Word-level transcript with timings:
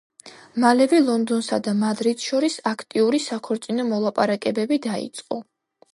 მალევე 0.61 1.01
ლონდონსა 1.09 1.59
და 1.67 1.75
მადრიდს 1.83 2.25
შორის 2.31 2.57
აქტიური 2.73 3.23
საქორწინო 3.27 3.89
მოლაპარაკებები 3.93 4.81
დაიწყო. 4.87 5.43